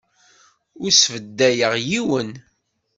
[0.81, 2.31] Ur sfadayeɣ yiwen.